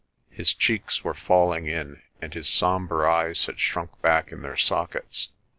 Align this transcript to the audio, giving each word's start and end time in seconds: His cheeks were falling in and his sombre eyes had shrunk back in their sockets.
His 0.31 0.51
cheeks 0.55 1.03
were 1.03 1.13
falling 1.13 1.67
in 1.67 2.01
and 2.23 2.33
his 2.33 2.49
sombre 2.49 3.07
eyes 3.07 3.45
had 3.45 3.59
shrunk 3.59 4.01
back 4.01 4.31
in 4.31 4.41
their 4.41 4.57
sockets. 4.57 5.29